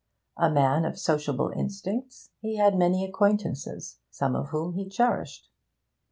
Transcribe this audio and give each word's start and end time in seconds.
A 0.37 0.49
man 0.49 0.83
of 0.83 0.97
sociable 0.97 1.51
instincts, 1.55 2.31
he 2.41 2.55
had 2.57 2.75
many 2.75 3.05
acquaintances, 3.05 3.99
some 4.09 4.35
of 4.35 4.49
whom 4.49 4.73
he 4.73 4.89
cherished. 4.89 5.47